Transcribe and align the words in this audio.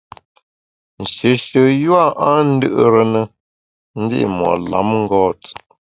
Nshéshe 1.01 1.61
yua 1.83 2.05
a 2.29 2.31
ndù’re 2.49 3.03
ne 3.13 3.21
ndi’ 4.01 4.19
mo’ 4.35 4.49
lamngôt. 4.69 5.41